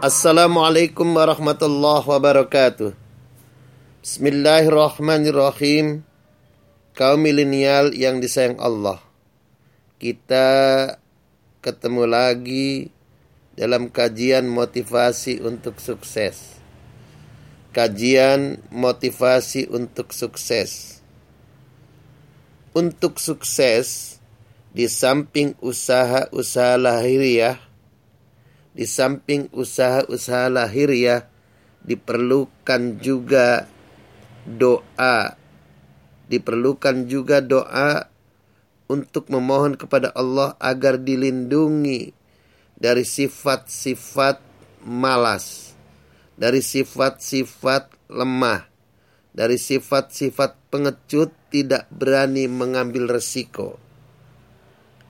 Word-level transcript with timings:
Assalamualaikum 0.00 1.12
warahmatullahi 1.12 2.08
wabarakatuh. 2.08 2.96
Bismillahirrahmanirrahim. 4.00 6.08
Kaum 6.96 7.20
milenial 7.20 7.92
yang 7.92 8.16
disayang 8.16 8.56
Allah. 8.64 8.96
Kita 10.00 10.48
ketemu 11.60 12.08
lagi 12.08 12.88
dalam 13.52 13.92
kajian 13.92 14.48
motivasi 14.48 15.44
untuk 15.44 15.76
sukses. 15.76 16.56
Kajian 17.76 18.64
motivasi 18.72 19.68
untuk 19.68 20.16
sukses. 20.16 21.04
Untuk 22.72 23.20
sukses 23.20 24.16
di 24.72 24.88
samping 24.88 25.60
usaha-usaha 25.60 26.80
lahiriah 26.80 27.69
di 28.70 28.86
samping 28.86 29.50
usaha-usaha 29.50 30.46
lahiriah 30.50 31.26
diperlukan 31.82 33.02
juga 33.02 33.66
doa 34.46 35.40
diperlukan 36.30 37.10
juga 37.10 37.42
doa 37.42 38.06
untuk 38.86 39.26
memohon 39.34 39.74
kepada 39.74 40.14
Allah 40.14 40.54
agar 40.62 41.02
dilindungi 41.02 42.14
dari 42.78 43.02
sifat-sifat 43.02 44.38
malas, 44.86 45.74
dari 46.38 46.62
sifat-sifat 46.62 48.10
lemah, 48.10 48.70
dari 49.34 49.58
sifat-sifat 49.58 50.70
pengecut 50.70 51.34
tidak 51.50 51.90
berani 51.90 52.46
mengambil 52.46 53.10
resiko. 53.18 53.76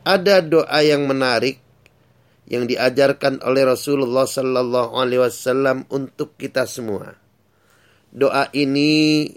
Ada 0.04 0.40
doa 0.40 0.80
yang 0.80 1.04
menarik 1.04 1.60
yang 2.50 2.66
diajarkan 2.66 3.38
oleh 3.46 3.62
Rasulullah 3.62 4.26
Sallallahu 4.26 4.98
Alaihi 4.98 5.22
Wasallam 5.22 5.86
untuk 5.86 6.34
kita 6.34 6.66
semua. 6.66 7.14
Doa 8.10 8.50
ini 8.50 9.30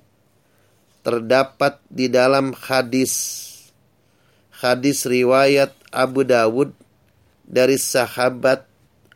terdapat 1.05 1.77
di 1.93 2.09
dalam 2.09 2.57
hadis 2.57 3.13
hadis 4.49 5.05
riwayat 5.05 5.77
Abu 5.93 6.25
Dawud 6.25 6.73
dari 7.45 7.77
sahabat 7.77 8.65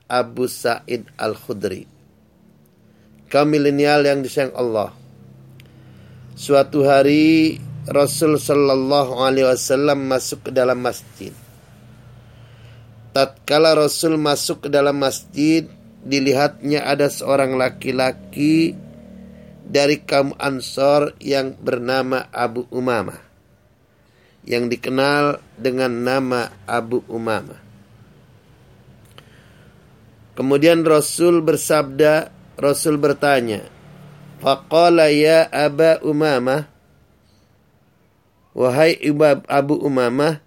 Abu 0.06 0.45
Sa'id 0.45 1.09
Al-Khudri. 1.17 1.89
Kaum 3.34 3.50
milenial 3.50 4.06
yang 4.06 4.22
disayang 4.22 4.54
Allah. 4.54 4.94
Suatu 6.38 6.86
hari 6.86 7.58
Rasul 7.89 8.38
Sallallahu 8.38 9.26
Alaihi 9.26 9.50
Wasallam 9.50 10.06
masuk 10.06 10.48
ke 10.48 10.52
dalam 10.54 10.86
masjid 10.86 11.34
tatkala 13.18 13.73
Rasul 13.73 14.22
masuk 14.22 14.62
ke 14.62 14.70
dalam 14.70 15.02
masjid, 15.02 15.66
dilihatnya 16.06 16.86
ada 16.86 17.10
seorang 17.10 17.58
laki-laki 17.58 18.78
dari 19.66 20.06
kaum 20.06 20.38
Ansor 20.38 21.18
yang 21.18 21.58
bernama 21.58 22.30
Abu 22.30 22.70
Umamah. 22.70 23.18
Yang 24.45 24.78
dikenal 24.78 25.42
dengan 25.58 26.06
nama 26.06 26.54
Abu 26.70 27.02
Umamah. 27.10 27.58
Kemudian 30.38 30.86
Rasul 30.86 31.42
bersabda, 31.42 32.30
Rasul 32.54 33.02
bertanya, 33.02 33.66
Faqala 34.38 35.10
ya 35.10 35.50
Aba 35.50 35.98
Umamah, 36.06 36.70
Wahai 38.54 39.02
Abu 39.50 39.82
Umamah, 39.82 40.47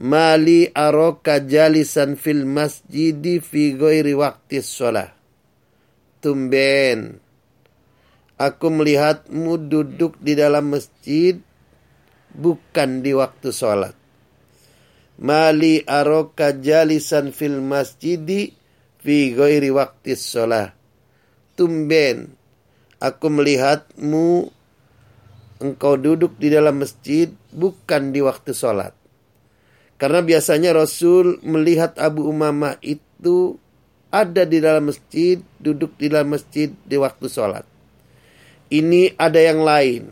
Mali 0.00 0.72
aroka 0.72 1.44
jalisan 1.44 2.16
fil 2.16 2.48
masjidi 2.48 3.44
fi 3.44 3.76
ghairi 3.76 4.16
waktu 4.16 4.64
sholat. 4.64 5.12
Tumben. 6.24 7.20
Aku 8.40 8.72
melihatmu 8.72 9.68
duduk 9.68 10.16
di 10.16 10.32
dalam 10.32 10.72
masjid 10.72 11.36
bukan 12.32 13.04
di 13.04 13.12
waktu 13.12 13.52
sholat. 13.52 13.92
Mali 15.20 15.84
aroka 15.84 16.56
jalisan 16.56 17.28
fil 17.28 17.60
masjidi 17.60 18.48
fi 18.96 19.36
ghairi 19.36 19.68
waktu 19.68 20.16
sholat. 20.16 20.72
Tumben. 21.52 22.32
Aku 22.96 23.28
melihatmu 23.28 24.48
engkau 25.60 26.00
duduk 26.00 26.40
di 26.40 26.48
dalam 26.48 26.80
masjid 26.80 27.28
bukan 27.52 28.08
di 28.16 28.24
waktu 28.24 28.56
sholat. 28.56 29.01
Karena 30.02 30.18
biasanya 30.18 30.74
Rasul 30.74 31.38
melihat 31.46 31.94
Abu 31.94 32.26
Umamah 32.26 32.74
itu 32.82 33.54
ada 34.10 34.42
di 34.42 34.58
dalam 34.58 34.90
masjid, 34.90 35.38
duduk 35.62 35.94
di 35.94 36.10
dalam 36.10 36.34
masjid 36.34 36.74
di 36.82 36.98
waktu 36.98 37.30
sholat. 37.30 37.62
Ini 38.66 39.14
ada 39.14 39.38
yang 39.38 39.62
lain. 39.62 40.10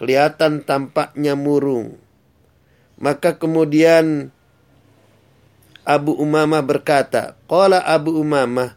Kelihatan 0.00 0.64
tampaknya 0.64 1.36
murung. 1.36 2.00
Maka 2.96 3.36
kemudian 3.36 4.32
Abu 5.84 6.16
Umamah 6.16 6.64
berkata, 6.64 7.36
Qala 7.44 7.84
Abu 7.84 8.16
Umamah, 8.16 8.72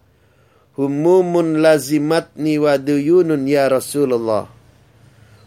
Humumun 0.76 1.64
lazimatni 1.64 2.60
wa 2.60 2.76
duyunun 2.76 3.48
ya 3.48 3.72
Rasulullah. 3.72 4.52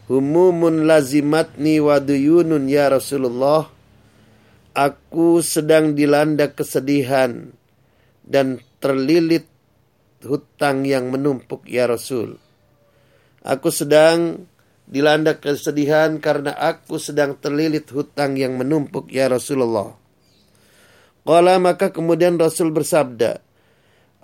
Humumun 0.08 0.88
lazimatni 0.88 1.84
wa 1.84 2.00
duyunun 2.00 2.64
ya 2.64 2.88
Rasulullah. 2.88 3.73
Aku 4.74 5.38
sedang 5.38 5.94
dilanda 5.94 6.50
kesedihan 6.50 7.54
dan 8.26 8.58
terlilit 8.82 9.46
hutang 10.26 10.82
yang 10.82 11.14
menumpuk 11.14 11.62
ya 11.70 11.86
Rasul. 11.86 12.42
Aku 13.46 13.70
sedang 13.70 14.50
dilanda 14.90 15.38
kesedihan 15.38 16.18
karena 16.18 16.58
aku 16.58 16.98
sedang 16.98 17.38
terlilit 17.38 17.86
hutang 17.94 18.34
yang 18.34 18.58
menumpuk 18.58 19.14
ya 19.14 19.30
Rasulullah. 19.30 19.94
Qala 21.22 21.56
maka 21.62 21.94
kemudian 21.94 22.34
Rasul 22.36 22.74
bersabda, 22.74 23.40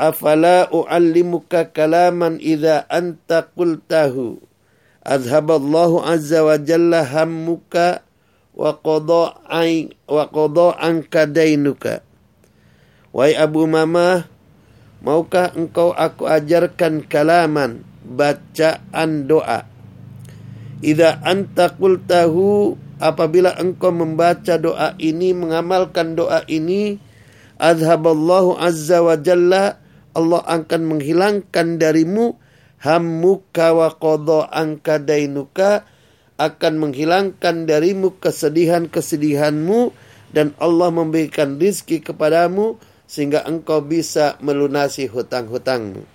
Afala 0.00 0.66
u'allimuka 0.72 1.70
kalaman 1.76 2.40
idza 2.40 2.88
anta 2.88 3.46
qultahu 3.52 4.40
azhaballahu 5.04 6.00
azza 6.00 6.40
wa 6.40 6.56
jalla 6.56 7.04
hammuka 7.04 8.00
wa 8.60 8.76
qada 8.76 9.40
wa 10.04 10.24
qada 10.28 10.66
anka 10.76 11.24
dainuka. 11.24 12.04
Wahai 13.16 13.32
Abu 13.40 13.64
Mama, 13.64 14.28
maukah 15.00 15.56
engkau 15.56 15.96
aku 15.96 16.28
ajarkan 16.28 17.08
kalaman, 17.08 17.80
bacaan 18.04 19.24
doa? 19.24 19.64
Idza 20.84 21.24
anta 21.24 21.72
qultahu 21.72 22.76
apabila 23.00 23.56
engkau 23.56 23.96
membaca 23.96 24.60
doa 24.60 24.92
ini, 25.00 25.32
mengamalkan 25.32 26.14
doa 26.14 26.44
ini, 26.44 27.00
azhaballahu 27.56 28.60
azza 28.60 29.00
wa 29.00 29.16
jalla 29.16 29.80
Allah 30.12 30.42
akan 30.42 30.80
menghilangkan 30.84 31.78
darimu 31.78 32.36
hammuka 32.82 33.76
wa 33.76 33.88
qada 33.94 34.50
anka 34.50 34.98
dainuka 34.98 35.86
akan 36.40 36.88
menghilangkan 36.88 37.68
darimu 37.68 38.16
kesedihan-kesedihanmu 38.16 39.92
dan 40.32 40.56
Allah 40.56 40.88
memberikan 40.88 41.60
rizki 41.60 42.00
kepadamu 42.00 42.80
sehingga 43.04 43.44
engkau 43.44 43.84
bisa 43.84 44.40
melunasi 44.40 45.04
hutang-hutangmu. 45.10 46.06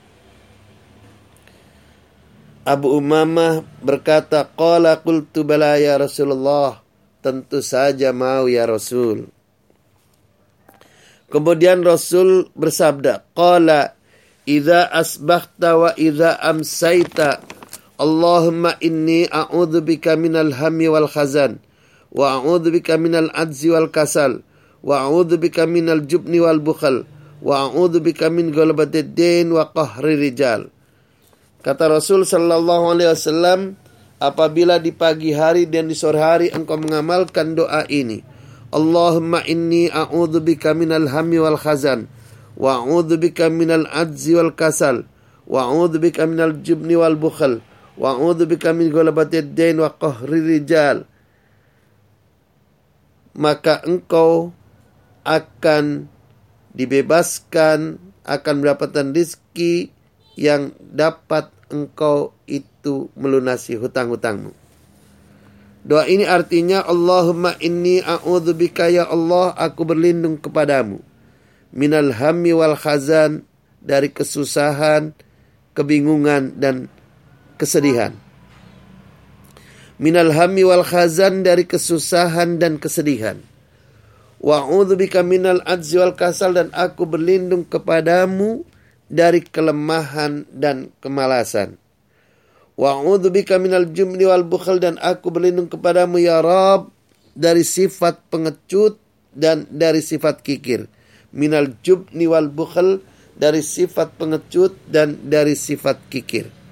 Abu 2.66 2.98
Umamah 2.98 3.62
berkata, 3.86 4.50
Qala 4.50 5.06
qultu 5.06 5.46
bala 5.46 5.78
ya 5.78 6.02
Rasulullah. 6.02 6.82
Tentu 7.22 7.62
saja 7.62 8.10
mau 8.10 8.50
ya 8.50 8.66
Rasul. 8.66 9.30
Kemudian 11.30 11.86
Rasul 11.86 12.50
bersabda, 12.58 13.22
Qala 13.38 13.94
idza 14.50 14.90
asbahta 14.90 15.78
wa 15.78 15.92
idza 15.94 16.42
amsaita 16.42 17.44
Allahumma 17.96 18.76
inni 18.84 19.24
a'udzubika 19.32 20.20
minal 20.20 20.52
hammi 20.52 20.92
wal 20.92 21.08
khazan 21.08 21.64
wa 22.12 22.40
a'udzubika 22.40 23.00
minal 23.00 23.32
ajzi 23.32 23.72
wal 23.72 23.88
kasal 23.88 24.44
wa 24.84 25.08
a'udzubika 25.08 25.64
minal 25.64 26.04
jubni 26.04 26.44
wal 26.44 26.60
bukhal 26.60 27.08
wa 27.40 27.72
a'udzubika 27.72 28.28
min 28.28 28.52
ghalabatid 28.52 29.16
din 29.16 29.56
wa 29.56 29.72
qahri 29.72 30.20
rijal. 30.20 30.68
Kata 31.64 31.88
Rasul 31.88 32.28
sallallahu 32.28 32.94
alaihi 32.94 33.10
wasallam, 33.16 33.60
apabila 34.20 34.78
di 34.78 34.92
pagi 34.92 35.32
hari 35.34 35.64
dan 35.66 35.88
di 35.88 35.96
sore 35.98 36.20
hari 36.20 36.48
engkau 36.52 36.78
mengamalkan 36.78 37.56
doa 37.56 37.88
ini, 37.88 38.22
Allahumma 38.76 39.40
inni 39.48 39.88
a'udzubika 39.88 40.76
minal 40.76 41.08
hammi 41.08 41.40
wal 41.40 41.56
khazan 41.56 42.12
wa 42.60 42.84
a'udzubika 42.84 43.48
minal 43.48 43.88
ajzi 43.88 44.36
wal 44.36 44.52
kasal 44.52 45.08
wa 45.48 45.64
a'udzubika 45.64 46.28
minal 46.28 46.60
jubni 46.60 47.00
wal 47.00 47.16
bukhal 47.16 47.64
wa 47.96 48.16
bika 48.36 48.76
min 48.76 48.92
ghalabatid 48.92 49.56
dain 49.56 49.80
wa 49.80 49.92
qahri 49.92 50.44
rijal 50.44 51.08
maka 53.36 53.84
engkau 53.84 54.56
akan 55.28 56.08
dibebaskan 56.72 58.00
akan 58.24 58.54
mendapatkan 58.64 59.12
rizki 59.12 59.92
yang 60.40 60.76
dapat 60.80 61.52
engkau 61.72 62.36
itu 62.48 63.08
melunasi 63.16 63.80
hutang-hutangmu. 63.80 64.52
Doa 65.86 66.10
ini 66.10 66.26
artinya 66.26 66.82
Allahumma 66.82 67.54
inni 67.62 68.02
a'udzubika 68.02 68.90
ya 68.90 69.06
Allah 69.06 69.54
aku 69.54 69.86
berlindung 69.86 70.42
kepadamu 70.42 70.98
minal 71.76 72.10
hammi 72.16 72.56
wal 72.56 72.74
khazan 72.74 73.46
dari 73.84 74.10
kesusahan, 74.10 75.14
kebingungan 75.78 76.58
dan 76.58 76.90
kesedihan. 77.56 78.16
Minal 79.96 80.36
hammi 80.36 80.68
wal 80.68 80.84
khazan 80.84 81.48
dari 81.48 81.64
kesusahan 81.64 82.60
dan 82.60 82.76
kesedihan. 82.76 83.40
Wa 84.44 84.62
bika 84.68 85.24
minal 85.24 85.64
ajzi 85.64 85.96
wal 85.98 86.14
kasal 86.20 86.52
dan 86.52 86.68
aku 86.76 87.08
berlindung 87.08 87.64
kepadamu 87.64 88.68
dari 89.08 89.40
kelemahan 89.40 90.44
dan 90.52 90.92
kemalasan. 91.00 91.80
Wa 92.76 93.00
bika 93.32 93.56
minal 93.56 93.88
jumni 93.96 94.28
wal 94.28 94.44
bukhal 94.44 94.84
dan 94.84 95.00
aku 95.00 95.32
berlindung 95.32 95.72
kepadamu 95.72 96.20
ya 96.20 96.44
Rabb 96.44 96.92
dari 97.32 97.64
sifat 97.64 98.28
pengecut 98.28 99.00
dan 99.32 99.64
dari 99.72 100.04
sifat 100.04 100.44
kikir. 100.44 100.92
Minal 101.32 101.72
jubni 101.80 102.28
wal 102.28 102.52
bukhal 102.52 103.00
dari 103.36 103.64
sifat 103.64 104.16
pengecut 104.20 104.76
dan 104.92 105.20
dari 105.24 105.56
sifat 105.56 106.04
kikir. 106.12 106.65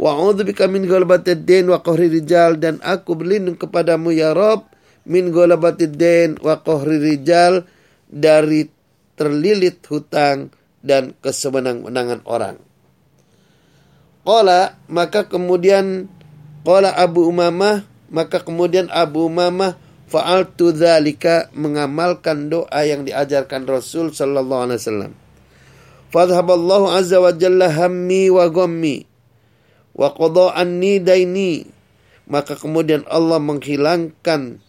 Wa 0.00 0.16
bika 0.32 0.64
min 0.64 0.88
ghalabatid 0.88 1.44
din 1.44 1.68
wa 1.68 1.84
qahri 1.84 2.08
rijal 2.08 2.56
dan 2.56 2.80
aku 2.80 3.20
berlindung 3.20 3.60
kepadamu 3.60 4.16
ya 4.16 4.32
Rabb 4.32 4.64
min 5.04 5.28
ghalabatid 5.28 6.00
din 6.00 6.40
wa 6.40 6.56
qahri 6.56 6.96
rijal 6.96 7.68
dari 8.08 8.64
terlilit 9.20 9.84
hutang 9.92 10.48
dan 10.80 11.12
kesewenang-wenangan 11.20 12.24
orang. 12.24 12.56
Qala 14.24 14.80
maka 14.88 15.28
kemudian 15.28 16.08
qala 16.64 16.96
Abu 16.96 17.28
Umamah 17.28 17.84
maka 18.08 18.40
kemudian 18.40 18.88
Abu 18.88 19.28
Umamah 19.28 19.76
fa'altu 20.08 20.72
dzalika 20.72 21.52
mengamalkan 21.52 22.48
doa 22.48 22.88
yang 22.88 23.04
diajarkan 23.04 23.68
Rasul 23.68 24.16
sallallahu 24.16 24.64
alaihi 24.64 24.80
wasallam. 24.80 25.12
Fadhhaballahu 26.08 26.88
azza 26.88 27.20
wa 27.20 27.36
jalla 27.36 27.68
hammi 27.68 28.32
wa 28.32 28.48
ghammi 28.48 29.09
wa 29.94 30.12
qada 30.14 30.54
anni 30.56 31.02
daini. 31.02 31.66
Maka 32.30 32.54
kemudian 32.54 33.02
Allah 33.10 33.42
menghilangkan 33.42 34.62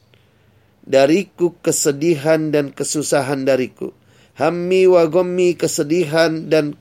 dariku 0.81 1.53
kesedihan 1.61 2.49
dan 2.49 2.73
kesusahan 2.73 3.45
dariku. 3.45 3.93
Hammi 4.41 4.89
wa 4.89 5.05
ghammi 5.05 5.53
kesedihan 5.53 6.49
dan 6.49 6.73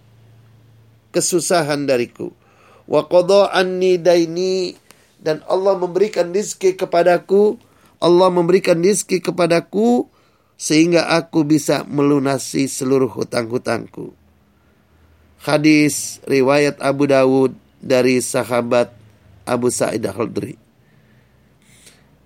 kesusahan 1.13 1.85
dariku. 1.85 2.33
Wa 2.89 3.05
qada 3.05 3.53
anni 3.53 4.01
daini. 4.01 4.73
Dan 5.21 5.45
Allah 5.45 5.77
memberikan 5.77 6.33
rizki 6.33 6.73
kepadaku. 6.73 7.61
Allah 8.01 8.33
memberikan 8.33 8.81
rizki 8.81 9.21
kepadaku 9.21 10.09
sehingga 10.61 11.13
aku 11.13 11.45
bisa 11.45 11.85
melunasi 11.85 12.69
seluruh 12.69 13.09
hutang-hutangku. 13.13 14.17
Hadis 15.41 16.21
riwayat 16.29 16.81
Abu 16.85 17.09
Dawud 17.09 17.57
dari 17.81 18.21
sahabat 18.21 18.93
Abu 19.49 19.73
Sa'id 19.73 20.05
Al-Khudri 20.05 20.57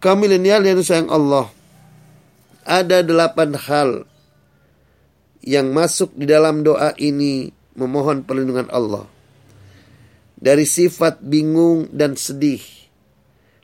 kaum 0.03 0.21
milenial 0.21 0.61
yang 0.67 0.83
sayang 0.85 1.09
Allah 1.09 1.49
ada 2.67 3.01
delapan 3.01 3.57
hal 3.57 3.91
yang 5.45 5.73
masuk 5.73 6.13
di 6.17 6.29
dalam 6.29 6.65
doa 6.65 6.93
ini 6.99 7.53
memohon 7.77 8.25
perlindungan 8.25 8.69
Allah 8.73 9.15
dari 10.45 10.69
sifat 10.69 11.25
bingung 11.25 11.89
dan 11.89 12.21
sedih, 12.21 12.61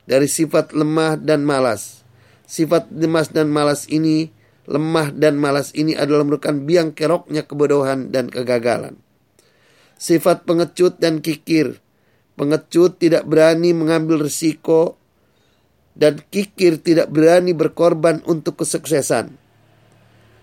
dari 0.09 0.25
sifat 0.25 0.73
lemah 0.73 1.21
dan 1.21 1.45
malas. 1.45 2.01
Sifat 2.49 2.91
lemas 2.91 3.31
dan 3.31 3.47
malas 3.47 3.87
ini, 3.87 4.33
lemah 4.67 5.13
dan 5.15 5.39
malas 5.39 5.71
ini 5.77 5.95
adalah 5.95 6.27
merupakan 6.27 6.57
biang 6.57 6.91
keroknya 6.91 7.47
kebodohan 7.47 8.11
dan 8.11 8.27
kegagalan. 8.27 8.99
Sifat 10.01 10.49
pengecut 10.49 10.97
dan 10.97 11.21
kikir. 11.21 11.77
Pengecut 12.33 12.97
tidak 12.97 13.29
berani 13.29 13.69
mengambil 13.69 14.25
risiko 14.25 14.97
dan 15.93 16.17
kikir 16.33 16.81
tidak 16.81 17.13
berani 17.13 17.53
berkorban 17.53 18.25
untuk 18.25 18.65
kesuksesan. 18.65 19.37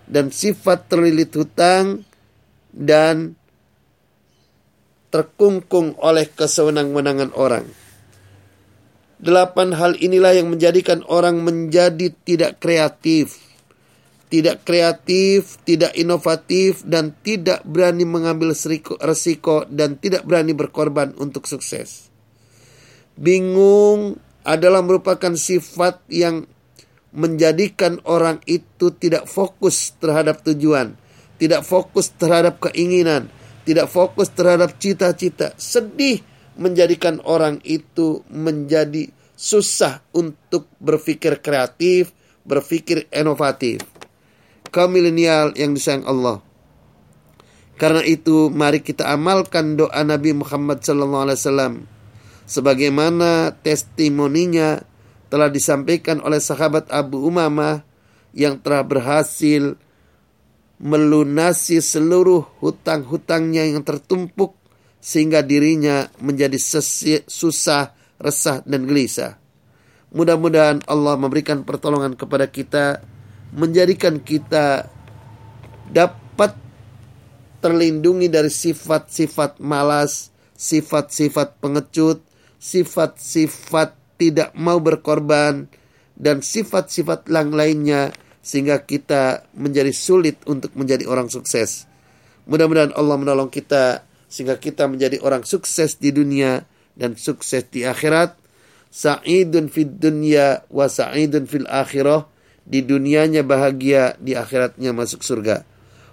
Dan 0.06 0.31
sifat 0.31 0.87
terlilit 0.87 1.34
hutang 1.34 2.06
dan 2.70 3.34
terkungkung 5.10 5.99
oleh 5.99 6.31
kesewenang-wenangan 6.31 7.34
orang. 7.34 7.66
Delapan 9.19 9.75
hal 9.75 9.99
inilah 9.99 10.38
yang 10.38 10.54
menjadikan 10.54 11.02
orang 11.11 11.43
menjadi 11.43 12.14
tidak 12.22 12.62
kreatif, 12.62 13.47
tidak 14.28 14.64
kreatif, 14.69 15.56
tidak 15.64 15.96
inovatif, 15.96 16.84
dan 16.84 17.16
tidak 17.25 17.64
berani 17.64 18.04
mengambil 18.04 18.52
resiko 19.00 19.64
dan 19.69 19.96
tidak 19.96 20.28
berani 20.28 20.52
berkorban 20.52 21.16
untuk 21.16 21.48
sukses. 21.48 22.12
Bingung 23.16 24.20
adalah 24.44 24.84
merupakan 24.84 25.34
sifat 25.34 26.04
yang 26.12 26.46
menjadikan 27.10 27.98
orang 28.04 28.38
itu 28.44 28.92
tidak 28.94 29.26
fokus 29.26 29.96
terhadap 29.96 30.44
tujuan, 30.44 30.94
tidak 31.40 31.64
fokus 31.64 32.12
terhadap 32.14 32.60
keinginan, 32.60 33.32
tidak 33.64 33.88
fokus 33.88 34.28
terhadap 34.30 34.76
cita-cita, 34.76 35.56
sedih 35.56 36.20
menjadikan 36.60 37.19
orang 37.25 37.64
itu 37.64 38.22
menjadi 38.28 39.08
susah 39.38 40.02
untuk 40.12 40.69
berpikir 40.82 41.40
kreatif, 41.40 42.12
berpikir 42.44 43.06
inovatif. 43.14 43.97
Kaum 44.68 44.92
milenial 44.92 45.56
yang 45.56 45.72
disayang 45.72 46.04
Allah. 46.04 46.44
Karena 47.78 48.02
itu 48.02 48.50
mari 48.50 48.82
kita 48.82 49.06
amalkan 49.06 49.78
doa 49.78 50.02
Nabi 50.02 50.34
Muhammad 50.34 50.82
SAW 50.82 51.86
sebagaimana 52.48 53.54
testimoninya 53.60 54.82
telah 55.28 55.52
disampaikan 55.52 56.18
oleh 56.25 56.40
sahabat 56.40 56.88
Abu 56.90 57.22
Umamah 57.22 57.84
yang 58.32 58.58
telah 58.58 58.82
berhasil 58.82 59.76
melunasi 60.80 61.78
seluruh 61.78 62.48
hutang-hutangnya 62.58 63.68
yang 63.68 63.84
tertumpuk 63.84 64.56
sehingga 64.98 65.44
dirinya 65.46 66.10
menjadi 66.18 66.58
susah, 67.28 67.94
resah 68.18 68.58
dan 68.66 68.90
gelisah. 68.90 69.38
Mudah-mudahan 70.10 70.82
Allah 70.88 71.14
memberikan 71.20 71.62
pertolongan 71.62 72.16
kepada 72.16 72.48
kita 72.48 73.04
menjadikan 73.52 74.21
kita 74.21 74.88
dapat 75.88 76.52
terlindungi 77.59 78.28
dari 78.31 78.52
sifat-sifat 78.52 79.59
malas, 79.59 80.31
sifat-sifat 80.55 81.59
pengecut, 81.59 82.23
sifat-sifat 82.59 83.95
tidak 84.19 84.50
mau 84.59 84.83
berkorban 84.83 85.71
dan 86.19 86.43
sifat-sifat 86.43 87.31
yang 87.31 87.55
lainnya 87.55 88.11
sehingga 88.43 88.83
kita 88.83 89.47
menjadi 89.55 89.95
sulit 89.95 90.43
untuk 90.50 90.75
menjadi 90.75 91.07
orang 91.07 91.31
sukses. 91.31 91.87
Mudah-mudahan 92.49 92.97
Allah 92.97 93.17
menolong 93.21 93.52
kita 93.52 94.09
sehingga 94.28 94.57
kita 94.57 94.88
menjadi 94.88 95.21
orang 95.21 95.45
sukses 95.45 95.97
di 95.97 96.12
dunia 96.12 96.64
dan 96.99 97.14
sukses 97.14 97.69
di 97.71 97.85
akhirat. 97.85 98.35
Sa'idun 98.88 99.69
fid 99.69 100.00
dunya 100.00 100.64
wa 100.73 100.88
sa'idun 100.88 101.45
fil 101.45 101.69
akhirah. 101.69 102.25
Di 102.68 102.84
dunianya 102.84 103.40
bahagia, 103.40 104.12
di 104.20 104.37
akhiratnya 104.37 104.92
masuk 104.92 105.25
surga. 105.25 105.64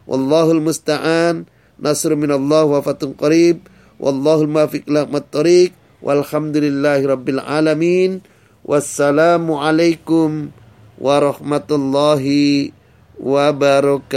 Wallahul 0.07 0.63
musta'an. 0.63 1.51
Nasr 1.75 2.15
minallah 2.15 2.63
wa 2.63 2.79
fatun 2.79 3.11
qarib. 3.11 3.67
Wallahul 3.99 4.47
mafiq 4.47 4.87
lahmat 4.87 5.27
tariq. 5.27 5.75
Walhamdulillahi 5.99 7.03
rabbil 7.03 7.43
alamin. 7.43 8.23
Wassalamualaikum 8.63 10.55
warahmatullahi 10.95 12.71
wabarakatuh. 13.19 14.15